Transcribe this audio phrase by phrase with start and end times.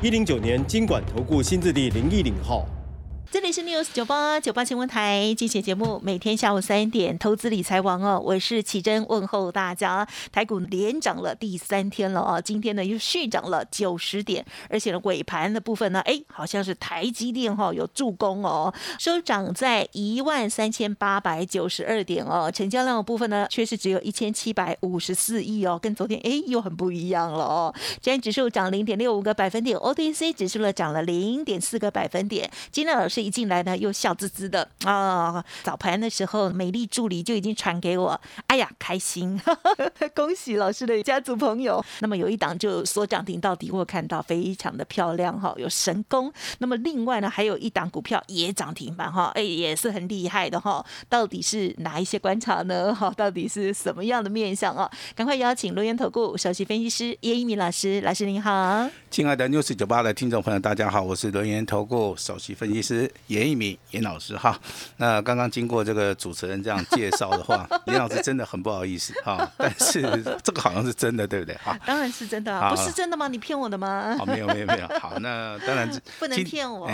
[0.00, 2.64] 一零九年经管投顾新字第零一零号。
[3.30, 10.08] 这里是 News 九八九八新闻台，精选节目，每天下午三点，投资理财王哦，我是启珍，问候大家。
[10.32, 27.74] 台股连涨了第三天了哦，今天呢又续涨了九十点，而且呢尾盘的部分呢，哎，好像是台积电哈有助攻哦，收涨在一万三千八百九十二点哦，成交量的部分呢却是只有一千七百五十四亿哦，跟昨天哎又很不一样了哦。
[28.00, 32.50] 今天指数涨零点六五个百分点，OTC 指数呢涨了零点四个百分点。
[32.72, 33.17] 今天老师。
[33.22, 35.44] 一进来呢，又笑滋滋的啊！
[35.62, 39.40] 早盘的时候，美丽助理就已经传给我，哎呀，开心，
[40.14, 41.84] 恭喜老师的家族朋友。
[42.00, 46.32] 那么有一档就说涨停到底，我看到非常的漂亮哈，有神功。
[46.58, 50.84] 那么另外呢，还有一档股票也涨停板哈，哎，也是很厉害的哈。
[51.08, 52.94] 到底是哪一些观察呢？
[52.94, 54.90] 哈，到底是什么样的面相啊？
[55.14, 58.88] 赶快邀请罗源投顾首席分析师叶一鸣老师，老师您好。
[59.10, 63.07] 亲爱的 news 九八的听众朋友，大家好，我是罗源投顾首席分析师。
[63.28, 64.58] 严一鸣严老师哈，
[64.96, 70.02] 那刚刚经过这个主持人这样介绍的话， 严老师真的很不好意思哈，但是
[70.42, 71.54] 这个好像是真的，对不对？
[71.56, 73.28] 哈，当然是真的啊，不是真的吗？
[73.28, 74.14] 你骗我的吗？
[74.18, 74.88] 好，没有没有没有。
[74.98, 76.88] 好，那当然 不能骗我。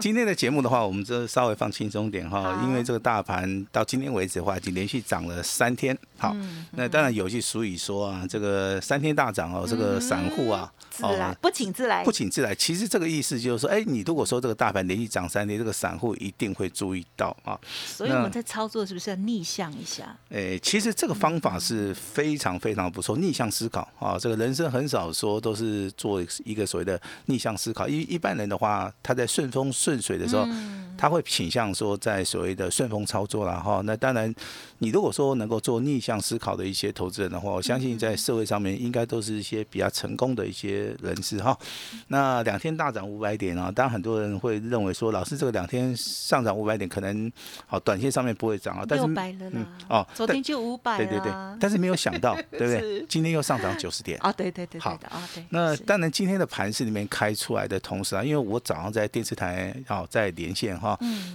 [0.00, 5.96] 今天的节目的话，我们就稍微放轻松点哈，因为这个大盘到今天为止的话，已经连续涨了三天。
[6.18, 6.36] 好，
[6.72, 10.72] 那当然有句俗语说啊，这个三天大涨哦，这个散户啊。
[10.90, 12.54] 自来不请自来，不请自来。
[12.54, 17.58] 其实这个意思就是说，哎，你如果说这个大盘连续涨三天，这个散户一定会注意到啊。
[17.86, 20.16] 所以我们在操作是不是要逆向一下？
[20.30, 24.18] 哎，其实这个方法是非常非常不错，逆向思考啊。
[24.18, 27.88] 这个人生很少说都是做一个所谓的逆向思考。
[27.88, 30.46] 一一般人的话，他在顺风顺水的时候，
[31.02, 33.80] 他会倾向说在所谓的顺风操作了哈。
[33.84, 34.32] 那当然，
[34.78, 40.92] 你如果说能够做逆向思考的一些投资人的话，我相信在社会上面应该都是一些比较成功的一些。
[41.02, 41.58] 人士哈，
[42.08, 47.32] 那两天大涨五百点啊，当然很多人会认为说，老师这个两天上涨五百点，可能
[47.66, 53.04] 好短线上面不会涨啊，但是嗯哦，昨天就五百，对对对，但是没有想到，对不对？
[53.08, 55.44] 今天又上涨九十点啊，对对对，好的啊，对。
[55.48, 60.91] 那当然今天的盘市里面开出来的同时啊，因为我早上在电视台啊在连线哈，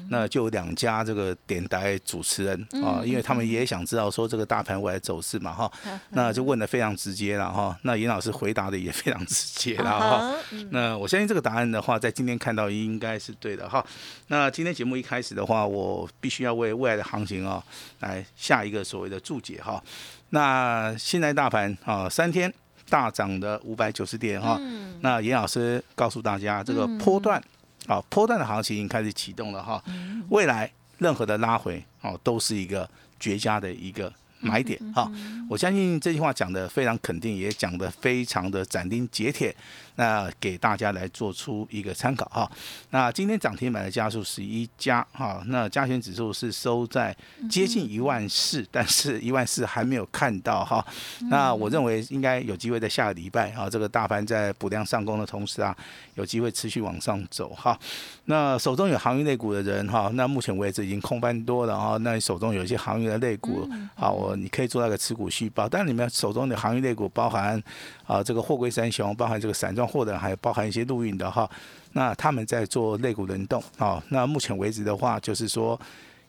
[0.09, 5.72] 那就有两家这个点台主持人啊，因为他们也想知道说这个大盘未来走势嘛哈，
[6.09, 9.23] 那就问的非常直接了哈，那严老师回答的也非常。
[9.28, 10.35] 直接了哈，
[10.69, 13.85] 那我相信这个答案的话，在今天看到应该是对的哈。
[14.28, 17.62] 那今天节目一开始的话，我必须要为未来的行情啊
[18.00, 19.84] 来下一个所谓的注解哈。
[20.29, 22.51] 那现在大盘啊三天
[22.89, 24.57] 大涨的五百九十点哈，
[25.01, 27.44] 那严老师告诉大家，这个波段
[27.88, 29.84] 啊波段的行情已经开始启动了哈。
[30.30, 32.88] 未来任何的拉回哦，都是一个
[33.20, 34.14] 绝佳的一个。
[34.40, 35.12] 买点哈，
[35.50, 39.53] 我相信这句话讲的非常肯定，也讲的非常的斩钉截铁。
[39.97, 42.50] 那给大家来做出一个参考哈。
[42.91, 47.16] 那今天涨停板的家数十一家哈，那加权指数是收在
[47.50, 50.86] 接近一万四，但是一万四还没有看到哈。
[51.30, 55.75] 那我认为应该有机会在下个礼拜啊，这个大盘在补量上攻的同时啊，
[56.13, 57.78] 有机会持续往上走哈。
[58.25, 61.97] 那手中有航运类股的人哈，那目前为止已经空翻多了啊。
[62.02, 65.68] 那你手中有一些航运的类股，好，我你可以做那个持股续报。
[65.68, 67.59] 但你们手中的航运类股包含
[68.06, 69.87] 啊这个货柜三雄，包含这个散装。
[69.88, 71.50] 或者还包含一些陆运的哈，
[71.94, 74.03] 那他们在做肋骨轮动啊。
[74.09, 75.80] 那目前为止的话，就是说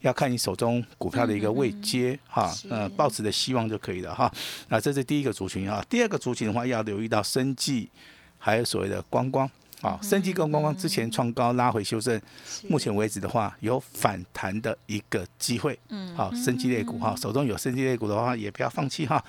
[0.01, 4.33] 要看你手中股票的一个位阶哈，呃，抱持的希望就可以了哈。
[4.69, 5.85] 那这是第一个族群啊。
[5.91, 7.91] 第二个族群的话，要留意到生计，
[8.39, 9.51] 还有所谓的观光
[9.83, 9.99] 啊。
[10.03, 12.21] 升级跟光光之前创高拉回修正，
[12.69, 15.79] 目前为止的话有反弹的一个机会。
[15.89, 19.23] 嗯，好，升级类股哈，手中有升级类股的话，也不要放弃哈。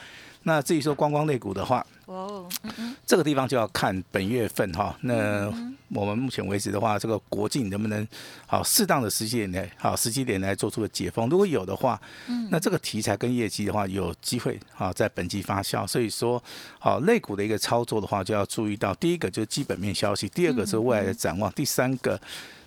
[0.43, 2.47] 那至于说光光类股的话，哦，
[3.05, 4.97] 这个地方就要看本月份哈。
[5.01, 5.51] 那
[5.93, 8.07] 我们目前为止的话，这个国境能不能
[8.45, 11.29] 好适当的时间点来好时机点来做出个解封？
[11.29, 11.99] 如果有的话，
[12.49, 15.85] 那这个题材跟业绩的话，有机会啊在本季发酵。
[15.87, 16.41] 所以说，
[16.79, 22.19] 好类股的一个操作的话，就要注意到第一个就是基本面消息，第二个是未来的展望，第三个。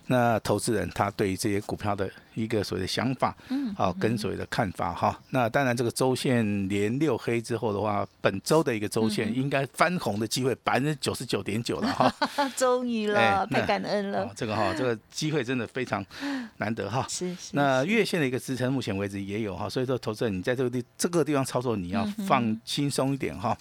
[0.06, 5.18] 那投资人他对于这些股票的一个所谓的想法，嗯，好，跟所谓的看法哈。
[5.30, 12.12] 那当然，这个周线连六黑之后的话，本周的一个周线应该翻红的机会百分之九十九点九了哈。
[12.56, 14.30] 终于了，太感恩了。
[14.34, 16.04] 这个哈，这个机会真的非常
[16.58, 17.06] 难得哈。
[17.08, 17.50] 是是。
[17.52, 23.56] 那月线的一个支撑，目前为止也有哈，所以说投资人你在这个地这个地方操作，你要放轻松一点哈。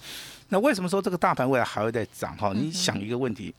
[0.49, 2.51] 那为什么说这个大盘未来还会再涨哈？
[2.55, 3.53] 你想一个问题。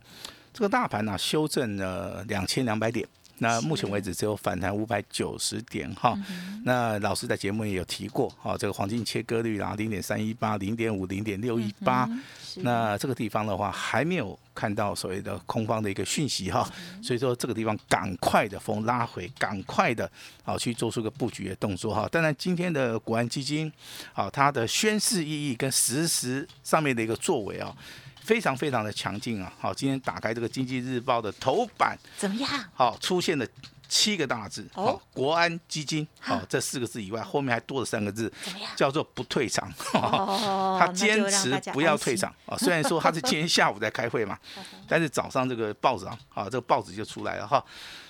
[0.52, 3.06] 这个大盘呢，修正了两千两百点，
[3.38, 6.16] 那目前为止只有反弹五百九十点哈。
[6.64, 12.08] 那老师在节目也有提过，哈，这个黄金切割率啊，零点三一八、零点五、零点六一八，
[12.56, 16.70] 那这个地方的话还没有看到所谓的空方的一个讯息哈，
[17.02, 20.08] 所以说这个地方赶快的风拉回，赶快的
[20.44, 22.06] 啊去做出个布局的动作哈。
[22.12, 23.72] 当然今天的国安基金，
[24.12, 27.75] 啊，它的宣示意义跟实时上面的一个作为啊。
[28.23, 29.53] 非常非常的强劲啊！
[29.59, 32.49] 好，今天打开这个经济日报的头版，怎么样？
[32.73, 33.47] 好，出现了
[33.89, 38.71] 七个大字，哦，国安基金，好，这四个字以外，后面还多了三个字，怎么样？
[38.77, 39.71] 叫做不退场。
[39.95, 42.57] 哦，他坚持不要退场啊！
[42.57, 44.39] 虽然说他是今天下午在开会嘛，
[44.89, 47.63] 但是早上这个报纸啊，啊，这个报纸就出来了哈。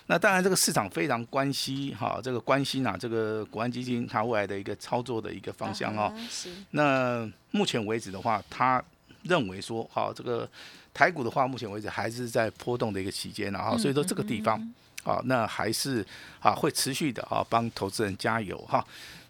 [0.06, 6.12] 那当然，这个市场非常关心哈，这个关心啊，这个国安基金它未来的一个操作的一个方向哦。
[6.72, 8.82] 那目前为止的话，它
[9.24, 10.48] 认为说，好，这个
[10.92, 14.56] 台股的话，目前为止还是在波动的一个期间，然后所以说这个地方，
[15.04, 16.04] 啊，那还是
[16.40, 18.84] 啊会持续的啊帮投资人加油哈。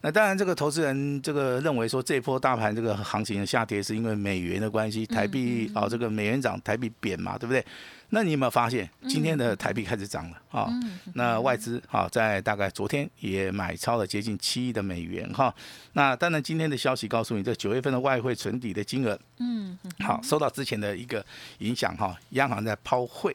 [0.05, 7.65] 那当然，这个投资人这个认为说，这波大盘这个行情的下跌是因为美元的关系，台币啊这个美元涨，台币贬嘛，对不对？
[8.15, 10.69] 那你有没有发现今天的台币开始涨了啊？
[11.15, 15.53] 那外资啊在大概昨天也买超了接近七亿的美元哈。
[15.95, 21.25] 那当然今天的消息告诉你，这九月份的外汇存底的金额，嗯，好，受到之前的一个
[21.61, 23.35] 影响哈，央行在抛汇，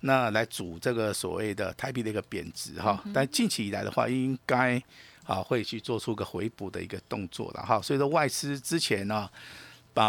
[0.00, 3.02] 那来主这个所谓的台币的一个贬值哈。
[3.14, 4.80] 但近期以来的话，应该
[5.24, 7.80] 啊会去做出个回补的一个动作了哈。
[7.80, 9.14] 所以说外资之前呢。
[9.14, 9.30] 啊，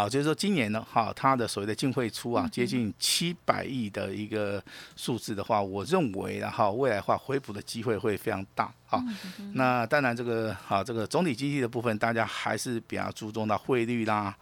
[0.08, 4.62] 就是说今年呢，哈，它的所谓的净汇出啊，接近七百亿的一个
[4.96, 9.04] 数字的话，我认为然后未来话回补的机会会非常大啊。
[9.52, 14.34] 那当然这个啊，这个总体经济的部分，大家还是比较注重到汇率啦，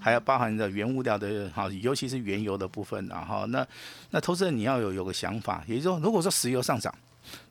[0.00, 3.66] 还有包含着原物料的哈，尤其是原油的部分然后那
[4.10, 6.92] 那投资人你要有有个想法，也就是说，如果说石油上涨，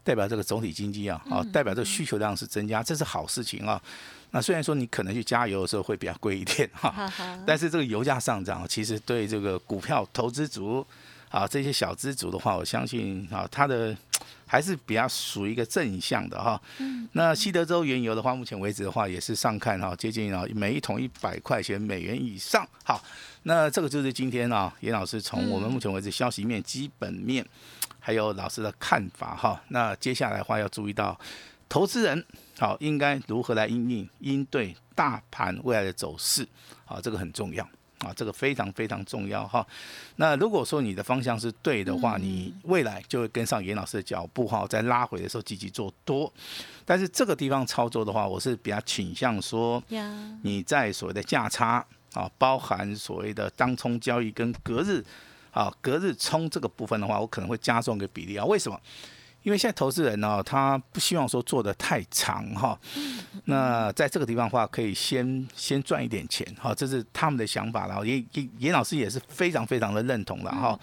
[0.03, 3.81] 代表这个总体经济啊，啊，代表这个需求量是增加，这是好事情啊。
[4.31, 7.11] 那虽然说你可能去加油的时候会比较贵一点哈，
[7.45, 10.85] 但是这个油价上涨，其实对这个股票投资族
[11.29, 13.95] 啊这些小资族的话，我相信啊它的
[14.47, 16.59] 还是比较属于一个正向的哈。
[17.11, 22.67] 那西德州原油的话，目前为止的话也是上看哈，接近啊每一桶一百块钱美元以上。
[22.83, 23.03] 好，
[23.44, 27.45] 那这个就是今天啊严老师从我们目前为止消息面、基本面
[27.99, 29.61] 还有老师的看法哈。
[29.67, 31.19] 那接下来的话要注意到
[31.67, 32.25] 投资人。
[32.59, 36.47] 好，应该如何来应应应对大盘未来的走势？
[36.85, 39.65] 好，这个很重要啊，这个非常非常重要哈。
[40.17, 46.31] 那如果说你的方向是对的话，你未来就会跟上严老师的脚步哈，在拉回的时候积极做多。
[46.85, 49.81] 但是这个地方操作的话，我是比较倾向说，
[50.44, 51.83] 你在所谓的价差
[52.13, 55.03] 啊，包含所谓的当冲交易跟隔日
[55.51, 58.45] 啊隔日冲这个部分的话，我可能会加重个比例啊。
[58.45, 58.79] 为什么？
[59.47, 62.77] 因为现在投资人呢，他不希望说做的太长哈，
[63.45, 70.77] 那在这个地方的话，可以先先赚一点钱哈，这是他们的想法然后严严严老师也是非常非常的认同了哈。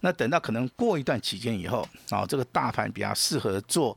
[0.00, 3.94] 那等到可能过一段期间以后啊，这个大盘比较适合做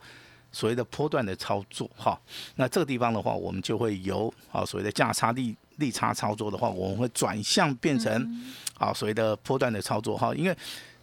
[0.51, 2.19] 所谓的波段的操作哈。
[2.55, 8.43] 那这个地方的话，我们就会由啊所谓的价差利利差操作的话，我们会转向变成
[8.77, 10.57] 啊所谓的波段的操作哈，因为。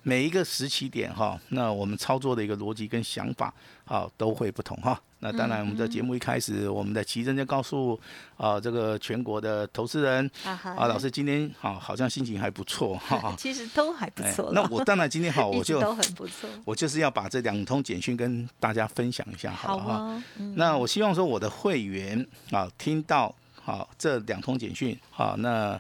[0.09, 3.53] 每一个时期点哈，那我们操作的一个逻辑跟想法
[3.85, 4.99] 啊都会不同哈。
[5.19, 8.01] 那当然，我们的节目一开始，我们的奇珍就告诉
[8.39, 13.35] 啊这个全国的投资人啊，老师今天啊好像心情还不错哈。
[13.37, 14.51] 其实都还不错。
[14.55, 16.49] 那我当然今天好， 我就都很不错。
[16.65, 20.23] 我就是要把这两通简讯跟大家分享一下，好不好？
[20.55, 23.35] 那我希望说我的会员啊听到。
[23.69, 25.79] 好，这两通简讯，好，那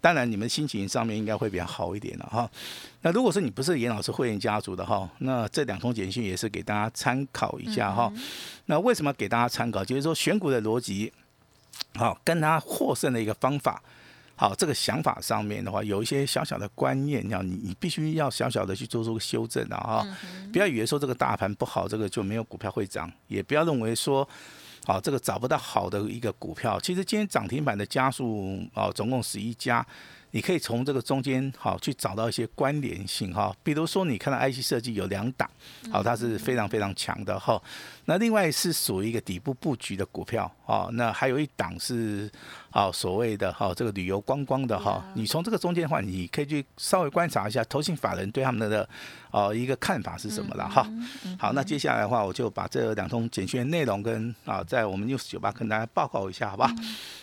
[0.00, 2.50] 当然你们心情上面应该会比较好一点了哈。
[3.02, 8.12] 那如果说你不是严老师会员家族的哈，那这两通简讯也是给大家参考一下哈。
[8.66, 9.84] 那为什么给大家参考？
[9.84, 11.12] 就是说选股的逻辑，
[11.94, 13.80] 好，跟他获胜的一个方法，
[14.34, 20.04] 好，这个想法上面的话，有一些小小的观念，要你你必须要小小的去做出个修正的哈。
[20.52, 24.28] 不要以为说这个大盘不好，这个就没有股票会涨，也不要认为说。
[24.86, 26.80] 好，这个找不到好的一个股票。
[26.80, 29.86] 其实今天涨停板的家数啊，总共十一家，
[30.30, 35.48] 你可以从这个中间好去找到一些关联性哈，比如说你看到 IC 设计有两档，
[35.90, 37.60] 好，它是非常非常强的哈。
[38.04, 42.30] 那另外是属于一个底部布局的股票啊，那还有一档是
[42.70, 45.04] 啊所谓的哈这个旅游观光的哈。
[45.14, 48.88] 你从这个中间的话，你可以去稍微观察一下投信法人对他们的
[49.30, 50.90] 哦一个看法是什么了哈。
[51.38, 56.74] 好，那接下来的话，我就把这两通简讯内容跟啊在我们 news 九八跟大家报告一下，好吧？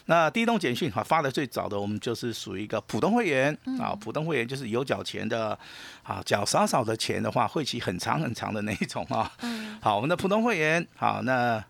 [0.05, 5.57] 那第一通简讯哈发的最早的，我们就是属于一个普通会员啊，普通会员就是有缴钱的，
[6.01, 9.29] 啊缴少少的钱的话，会期很长很长的那一种啊。
[9.81, 11.61] 好，我们的普通会员，好，那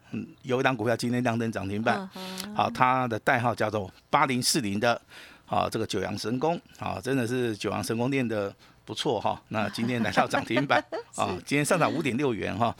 [0.43, 2.07] 有一档股票今天亮灯涨停板，
[2.55, 5.01] 好，它的代号叫做八零四零的，
[5.47, 8.53] 啊，这个九阳神功，啊，真的是九阳神功练的
[8.85, 9.41] 不错哈。
[9.47, 10.79] 那今天来到涨停板，
[11.17, 12.75] 啊，今天上涨五点六元哈，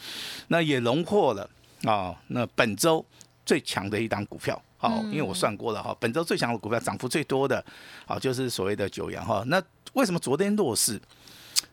[0.46, 1.50] 那也荣获了
[1.82, 3.04] 啊，那本周
[3.44, 4.62] 最强的一档股票。
[4.78, 7.64] 好，因为我算过了哈，本周最强的股票涨幅最多的，
[8.04, 9.42] 好就是所谓的九阳哈。
[9.46, 9.62] 那
[9.94, 11.00] 为什么昨天弱势？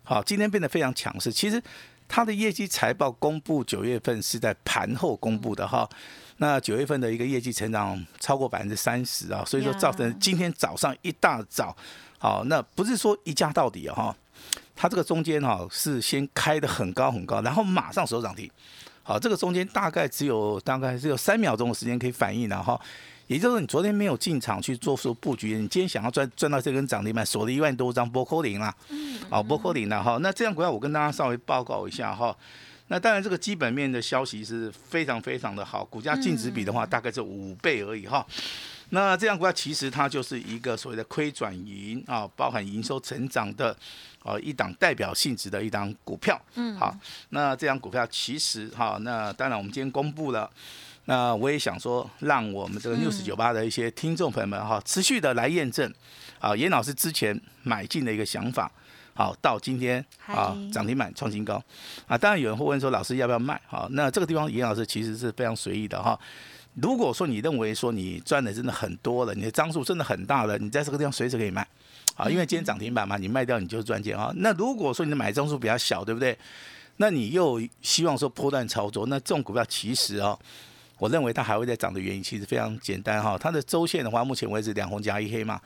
[0.03, 1.31] 好，今天变得非常强势？
[1.31, 1.61] 其实
[2.07, 5.87] 它的业绩财报公布九月份是在盘后公布的哈。
[6.37, 11.75] 那九月份的一个业绩成长超过百分之三十啊，所以说造成今天早上一大早，
[12.17, 14.15] 好，那不是说一价到底啊哈，
[14.75, 18.49] 它这个中间哈是先开的很高很高，然后马上手涨停。
[19.03, 22.79] 好，这个中间大概只有大概只有三秒钟的时间可以反应了哈，
[23.27, 28.73] 也就是说你昨天没有进场去做出布局，你今天想要赚赚到这根涨停板，锁了一万多张波扣零啦，
[29.29, 32.33] 好波扣零了哈，那这样股票我跟大家稍微报告一下哈，
[32.87, 38.25] 那当然这个基本面的消息是非常非常的好，股价净值比的话大概是五倍而已哈。
[38.89, 43.75] 那这样股票其实它就是一个所谓的亏转盈啊，包含营收成长的
[44.23, 46.41] 啊一档代表性质的一档股票。
[46.55, 46.95] 嗯，好，
[47.29, 50.49] 那这张股票其实哈，那当然我们今天公布了，
[51.05, 55.93] 那我也想说，让我们这个六四九八的一些听众朋友们哈，持续的来验证
[56.39, 58.71] 啊，严老师之前买进的一个想法，
[59.13, 61.61] 好，到今天啊涨停板创新高
[62.07, 63.59] 啊，当然有人会问说，老师要不要卖？
[63.67, 66.17] 好，那这个地方严老师其实是非常随意的哈。
[66.75, 71.67] 如果说你认为说你赚的真的很多了，你的张数真的很大了，你在这个地方随时可以卖，
[72.15, 74.31] 啊，因为今天涨停板嘛，你卖掉你就是赚钱啊。
[74.37, 76.37] 那如果说你的买张数比较小，对不对？
[76.97, 80.37] 那你又希望说波段操作，那这种股票其实啊，
[80.97, 83.37] 我认为它还会再涨的原因其实非常简单哈。
[83.37, 85.59] 它的周线的话，目前为止两红加一黑嘛，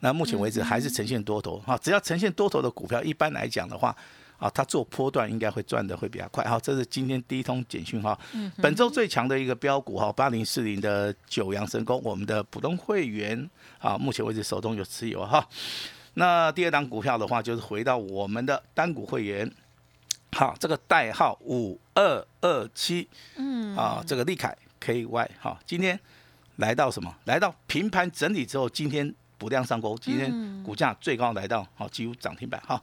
[0.00, 1.78] 那目前为止还是呈现多头哈。
[1.78, 3.96] 只要呈现多头的股票，一般来讲的话。
[4.36, 6.44] 啊，他做波段应该会赚的会比较快。
[6.44, 8.18] 好，这是今天第一通简讯哈。
[8.32, 8.50] 嗯。
[8.58, 13.48] 本周最强的一个标股哈，八零四零的九阳神功，我们的普通会员
[13.78, 15.46] 啊，目前为止手中有持有哈。
[16.14, 19.50] 那第二档股票的话，就是回到我们的单股会员，
[20.32, 25.98] 好，这个代号五二二七，嗯，啊，这个利凯 KY 哈，今天
[26.56, 27.14] 来到什么？
[27.24, 29.14] 来到平盘整理之后，今天。
[29.44, 30.32] 补量上攻，今天
[30.62, 32.80] 股价最高来到好几乎涨停板哈，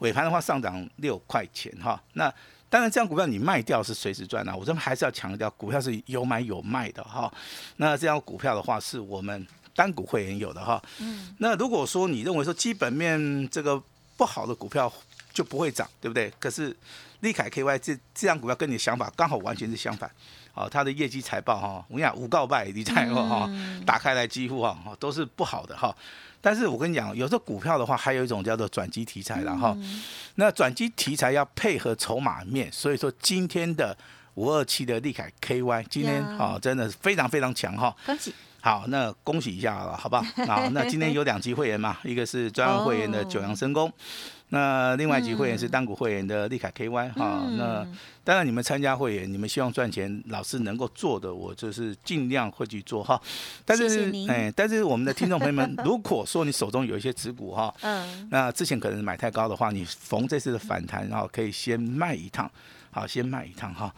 [0.00, 1.98] 尾盘的话上涨六块钱哈。
[2.12, 2.30] 那
[2.68, 7.32] 当然这样股票你卖掉是随时赚的，我这边还是要强调，股票是有买有卖的哈。
[7.76, 10.82] 那这样股票的话是我们单股会员有的哈。
[10.98, 11.34] 嗯。
[11.38, 13.82] 那如果说你认为说基本面这个
[14.18, 14.92] 不好的股票
[15.32, 16.30] 就不会涨，对不对？
[16.38, 16.76] 可是
[17.20, 20.10] 利凯 KY 这这样股票跟你的想法刚好完全是相反。
[20.54, 23.50] 哦，它的业绩财报哈，我跟你讲五告败，你猜过哈？
[23.86, 25.94] 打开来几乎哈都是不好的哈。
[26.40, 29.76] 但是我跟你讲，有时候股票的话，还有一种叫做转机题材的哈。
[30.34, 33.96] 那转机题材要配合筹码面，所以说今天的
[34.34, 37.94] 五二七的利凯 KY 今天哈真的是非常非常强哈。
[38.04, 38.34] 恭喜！
[38.62, 40.22] 好，那恭喜一下了，好不好？
[40.46, 43.92] 好，那今天有两级会员嘛， 一个是专案会员的九阳神功。
[44.50, 47.84] 那另外一级会员是单股会员的利凯 KY 哈，那
[48.22, 53.20] 当然你们参加会员，你们希望赚钱，老师能够做的，我就是尽量会去做哈。
[53.64, 62.48] 但是哎，但是我们的听众朋友们， 如果说你手中有一些持股哈，嗯，那之前可能买太高的话，你逢这次的反弹，然后可以先卖一趟，
[62.90, 63.92] 好，先卖一趟哈。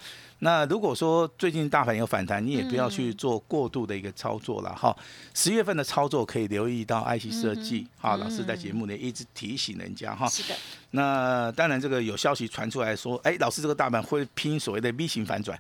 [0.45, 4.95] 那如果说最近大盘有反弹，你也不要去做过度的一个操作了哈。
[5.33, 10.29] 十月份的操作可以留意到 IC 设计，好，老师在节目里一直提醒人家哈。
[10.29, 10.55] 是的。
[10.97, 15.59] 那当然，这个有消息传出来说，哎，老师这个大盘会拼所谓的 V 型反转，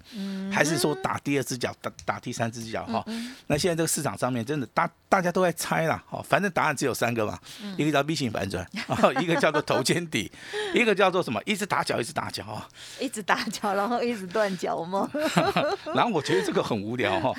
[0.52, 3.04] 还是说打第二只脚，打打第三只脚哈？
[3.48, 7.36] 那现在这个市场上面真的大大家都在猜啦，哈，反正答案只有三个嘛，
[7.76, 8.64] 一个叫 V 型反转，
[9.20, 10.30] 一个叫做头肩底，
[10.72, 11.42] 一个叫做什么？
[11.44, 12.68] 一直打脚，一直打脚啊，
[13.00, 15.10] 一直打脚，然后一直断脚吗？
[15.92, 17.32] 然后我觉得这个很无聊哈。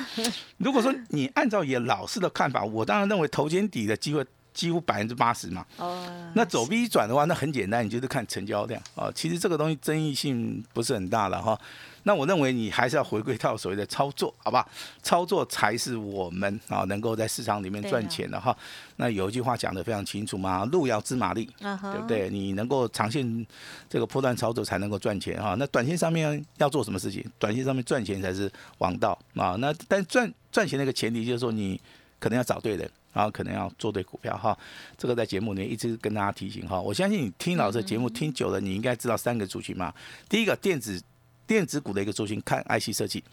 [0.57, 5.63] 如果说你按照也老师的看法，我当然认为头肩底的机会几乎百分之八十嘛。
[5.77, 9.11] 哦，那走 V 转的话，那很简单，你就是看成交量啊。
[9.13, 11.59] 其实这个东西争议性不是很大了哈。
[12.07, 14.67] 那我认为你还是要回归到所谓的操作，好吧？
[15.01, 18.55] 操作才是我们啊能够在市场里面赚钱的哈。
[18.97, 22.29] 那有一句话讲得非常清楚嘛，路遥知马力，对不对？
[22.29, 23.45] 你能够长线
[23.89, 25.55] 这个波段操作才能够赚钱哈。
[25.57, 27.25] 那短线上面要做什么事情？
[27.39, 29.55] 短线上面赚钱才是王道啊。
[29.59, 31.81] 那但赚赚钱的一个前提就是说你
[32.19, 32.87] 可能要找对人。
[33.15, 34.55] 然后可能要做对股票哈，
[34.97, 36.81] 这个在节目里面一直跟大家提醒哈。
[36.81, 39.93] 我相信你听老师的节目听久了，你应该知道三个族群嘛。
[40.27, 41.01] 第一个电子
[41.47, 43.23] 电子股的一个族群，看 IC 设计；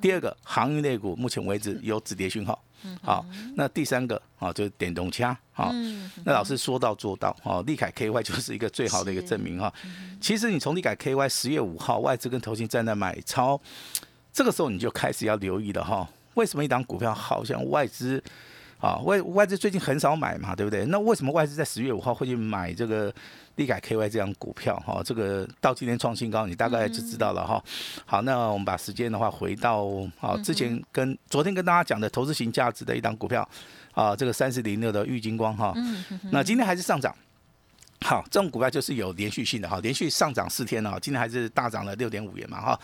[0.00, 2.62] 第二个航运类股，目前为止 有止跌讯号。
[3.02, 5.36] 好，那第三个啊就是电动车。
[5.50, 5.72] 好，
[6.24, 7.36] 那老师说到做到。
[7.42, 9.72] 哦，利凯 KY 就是一个最好的一个证明哈。
[10.20, 13.60] 其实你从利凯 KY 十月五号外资跟投信站在买超，
[14.32, 16.08] 这个时候你就开始要留意了哈。
[16.34, 18.22] 为什么一档股票好像外资？
[18.86, 20.84] 啊，外外资最近很少买嘛，对不对？
[20.86, 23.12] 那为什么外资在十月五号会去买这个
[23.56, 24.76] 利改 KY 这样股票？
[24.86, 27.60] 哈，这个到今天创新高，你大概就知道了哈。
[28.04, 29.88] 好，那我们把时间的话回到
[30.20, 33.48] 啊之前跟昨天跟大家讲的投资型价值的一档股票
[33.92, 35.74] 啊，这个三四零六的玉金光哈。
[36.30, 37.12] 那今天还是上涨。
[38.02, 42.80] 好，这种股票就是有连续性的哈，连续上涨四天了，今天还是大涨了六点五元嘛哈。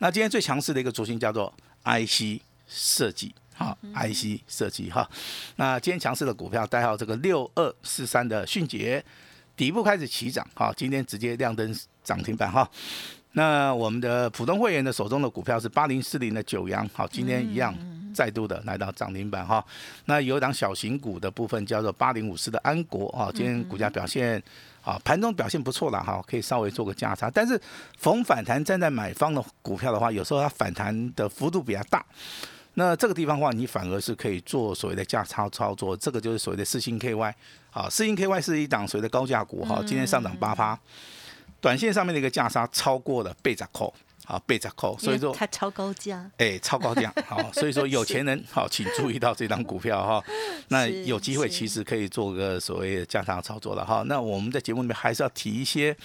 [0.00, 1.50] 那今天最强势的一个主星叫做
[1.84, 3.34] IC 设计。
[3.56, 5.08] 好，IC 设计哈，
[5.56, 9.02] 那今天强势的股票代号这个六二四三的迅捷，
[9.56, 12.68] 底部开始起涨，哈，今天直接亮灯涨停板哈。
[13.32, 17.74] 那我们的普通会员的手中的股票是八零四零的九阳，好，今天一样
[18.14, 19.64] 再度的来到涨停板哈。
[20.04, 24.42] 那有一档小型股的部分叫做八零五四的安国啊，今天股价表现
[24.82, 27.30] 啊，盘中表现不错了哈，可以稍微做个价差。
[27.30, 27.58] 但是
[27.96, 32.04] 逢反弹站在买方的股票的话，有时候它反弹的幅度比较大。
[32.78, 37.32] 那这个地方的话，你反而是可以做所谓的价差操作，这个就是所谓的四星 KY，
[37.70, 40.78] 好，四星 KY 是一档所谓的高价股哈，今天上涨八趴，
[41.58, 43.92] 短线上面的一个价差超过了倍涨扣。
[44.26, 50.24] 好，倍涨扣，所以说它超高价，哎，超高价，好，所以说有钱人好，请注意到这张股票哈，
[50.68, 54.02] 那有机会其实可以做个所谓的价差操作了哈。
[54.06, 55.96] 那我们在节目里面还是要提一些。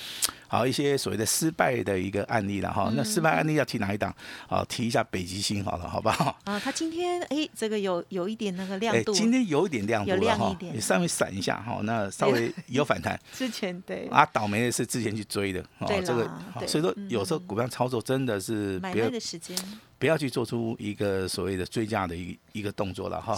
[0.52, 4.14] 好一些所谓的失败的一个案例了哈，那失败案例要提哪一档？
[4.50, 6.38] 好，提一下北极星好了，好不好？
[6.44, 13.18] 啊，它今天哎，这个有有一点那个亮度，今天有一点亮度了哈，你稍微闪一下哈，那稍微有反弹。
[13.32, 16.30] 之前对啊，倒霉的是之前去追的，哦，这个，
[16.68, 19.58] 所以说有时候股票操作真的是买卖的时间，
[19.98, 23.38] 不要去做出一个所谓的追加的一一个动作了哈。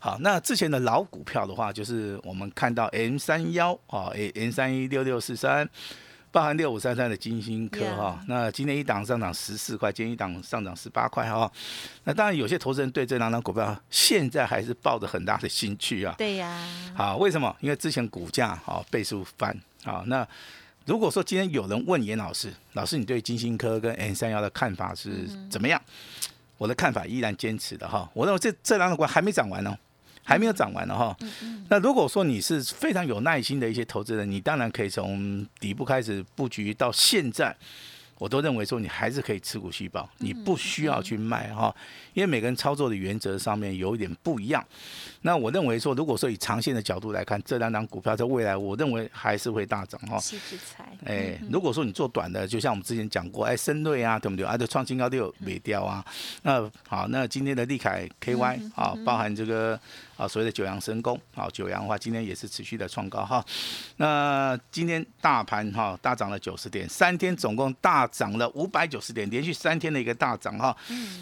[0.00, 5.68] 好，那之前的老股票的话，就是我们看到 M 三幺啊，M 三一六六四三。
[6.30, 11.50] 包含六五三三的金星科哈，那今天一档上涨十四块，今天一档上涨十八块哈。
[12.04, 16.14] 那当然有些投资人对这两档股票现在还是抱着很大的兴趣啊。
[16.18, 16.68] 对呀。
[16.94, 17.56] 好，为什么？
[17.60, 20.04] 因为之前股价啊倍数翻啊。
[20.06, 20.28] 那
[20.88, 25.80] 如果说今天有人问严老师，老师你对金星科跟 N 三幺的看法是怎么样？
[26.56, 28.10] 我的看法依然坚持的哈。
[28.14, 29.78] 我认为这这两个股还没涨完呢。
[30.24, 31.16] 还没有涨完呢哈，
[31.70, 37.56] 那如果说你是非常有耐心的一些投资人，你当然可以从底部开始布局到现在。
[38.18, 41.74] 我都认为说你还是可以持股续报，你不需要去卖哈，
[42.14, 44.64] 因为每个人操作的原则上面有一点不一样。
[45.22, 50.18] 那我认为说，如果说以长线的角度来看，这两档股票在未来，我认为还是会大涨哈。
[50.18, 50.84] 是之财。
[51.04, 54.44] 哎，如果说你做短的，就像我们之前讲过，哎，深瑞啊，对不对？
[54.44, 56.04] 啊，这创新高六没掉啊。
[56.42, 59.78] 那好，那今天的利凯 KY 啊，包含这个
[60.18, 63.42] 啊所谓的九阳神功啊，九阳的话今天也是持续的创高哈。
[63.96, 68.06] 那今天大盘哈大涨了九十点，三天总共大。
[68.18, 70.76] 涨了五百九十点，连续三天的一个大涨哈。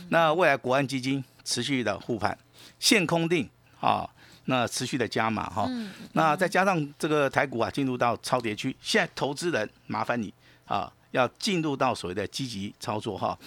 [0.09, 2.35] 那未来国安基金持续的护盘，
[2.78, 3.46] 限空定
[3.80, 4.09] 啊，
[4.46, 5.68] 那持续的加码哈。
[6.12, 10.32] 那再加上这个台股啊进入到超跌区，现在投资人麻烦你
[10.64, 13.38] 啊，要进入到所谓的积极操作哈。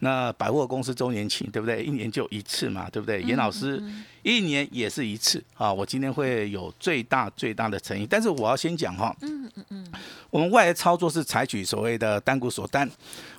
[0.00, 1.82] 那百货公司周年庆对不对？
[1.82, 3.22] 一年就一次嘛，对不对？
[3.22, 3.82] 严老师
[4.22, 5.72] 一年也是一次啊。
[5.72, 9.14] 我今天会有最大最大的诚意，但是我要先讲哈。
[9.22, 9.92] 嗯嗯嗯。
[10.30, 12.90] 我们外来操作是采取所谓的单股锁单，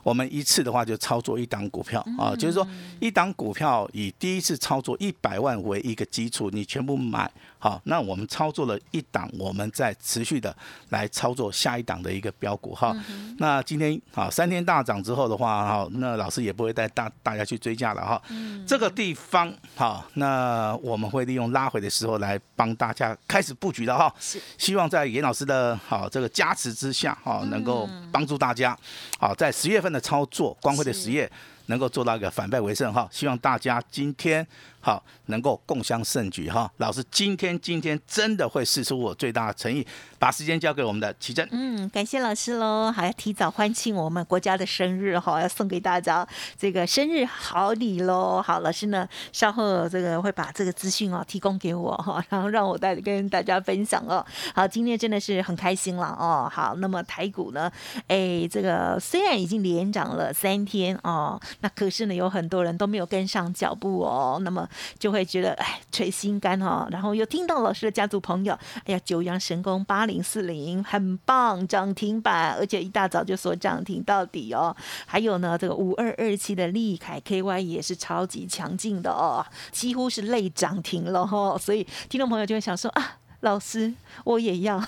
[0.01, 2.65] 我们一次的话就操作一档股票啊，就是说
[3.01, 10.55] 一档股票以第一次操作一百万为一个基础，你全部买好，那我们操作了一档，我们再持续的
[10.87, 12.95] 来操作下一档的一个标股哈。
[13.39, 18.21] 那今天啊三天大涨之后的话哈，那老师也不会带大大家去追价了哈。
[18.65, 24.09] 这个地方好，那我们会利用拉回的时候来帮大家开始布局的哈。
[24.17, 26.85] 是，希望在严老师的好这个加持之。
[26.85, 28.77] 之下，哈，能够帮助大家，
[29.17, 31.27] 好，在十月份的操作，光辉的实业
[31.65, 33.09] 能够做到一个反败为胜哈。
[33.11, 34.45] 希望大家今天
[34.85, 36.71] 好能够共襄盛举哈。
[36.77, 39.83] 老师今天今天真的会试出我最大的诚意，
[40.19, 41.47] 把时间交给我们的奇珍。
[41.51, 48.39] 嗯，感谢老师喽，还要提早欢庆我们国家的生日哈，要送给大家这个生日好礼喽。
[48.43, 54.23] 好，老师呢稍后这个会把这个资讯哦提供给我哈，然后让我带跟大家分享哦。
[54.53, 56.47] 好，今天真的是很开心了哦。
[56.53, 57.71] 好，那么台股呢，
[58.07, 66.87] 哎，这个虽然已经连涨了三天哦，那可是呢有很多人都没有跟上脚步哦，那么就会觉得哎捶心肝哦。
[66.91, 74.75] 然后又听到老师的家族朋友，哎呀，九阳神功八零四零很棒，涨停板，而且一大早就说涨停到底哦。
[75.05, 81.57] 还有呢，这个五二二七的利凯 KY 也是超级强劲的哦，几乎是类涨停了哦。
[81.59, 83.17] 所以听众朋友就会想说啊。
[83.41, 83.93] 老师，
[84.23, 84.81] 我也要。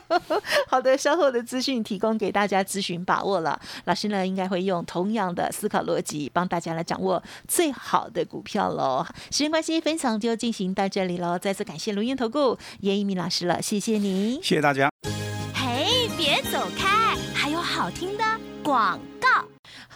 [0.68, 3.60] 好的，稍后的资讯提供给大家咨询把握了。
[3.84, 9.04] 老师呢，应该会用同样的思考逻辑，帮大家来掌握最好的股票喽。
[9.30, 11.38] 时间关系，分享就进行到这里喽。
[11.38, 14.90] 再次感谢龙岩投顾严一鸣老师了，谢谢你，谢谢大家。
[15.54, 18.24] 嘿，别走开，还有好听的
[18.62, 19.15] 广告。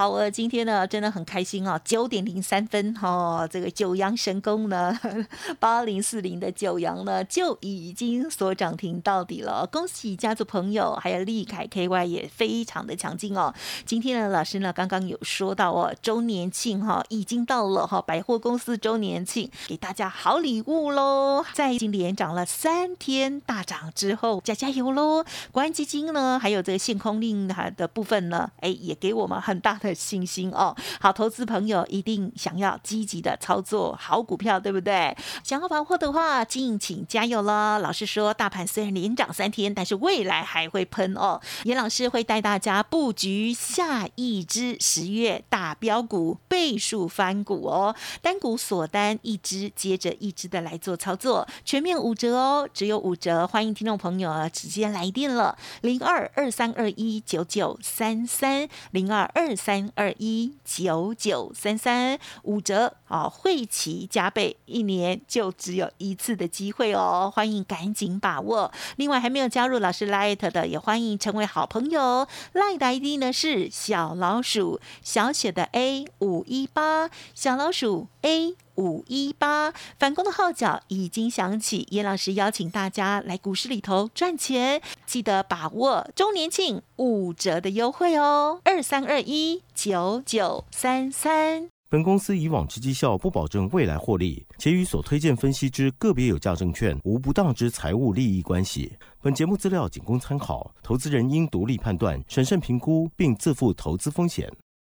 [0.01, 4.99] 好，我今天呢真的很开心哦，九点零三分哦，这个九阳神功呢，
[5.61, 13.53] 八零四零的九阳呢就已经锁涨停到底了，恭喜家族朋友，还有利凯 KY 也非常的强劲哦。
[13.85, 25.23] 今天呢，老师呢刚刚有说到哦，周年庆哈已经到了哈，百货公司周年庆给大家好礼物喽，在已经连涨了三天大涨之后，加加油喽！
[25.53, 29.79] 国安基金呢，还有这个限空令的部分呢，哎，也给我们很大。
[29.81, 35.17] 的信心哦，好，投资朋友一定想要积极的操作好股票，对不对？
[35.43, 37.79] 想要把握的话，敬请加油了。
[37.79, 41.41] 老师说，大盘虽然连涨三天，但是未来还会喷哦。
[41.65, 59.80] 严老师会带大家布局下一支十月大标股倍数翻股哦，单股锁单一支接着一支的来做操作，全面五折哦，只有五折，欢迎听众朋友直接来电了，零二二三二一九九三三零二二三。
[59.81, 68.71] 三二一九九三三五折啊，会期加倍，一年就只有一次的机会哦，欢迎赶紧把握。
[68.97, 72.27] 另外还没有加入老师 Light 的，也欢迎成为好朋友。
[72.53, 78.55] Light 的 ID 呢是小老鼠小写的 A 五一八，小老鼠 A。
[78.81, 91.69] 五一八反攻的号角已经响起，叶老师邀请大家来股市里头赚钱，记得把握周年庆五折的优惠哦，二三二一九九三三。
[91.91, 98.93] 本公司以往之绩效不保证未来获利，且与所推荐分析之个别有价证券无不当之财务利益关系。
[99.21, 104.51] 本节目资料仅供参考，投资人应独立判断、审慎评估，并自负投资风险。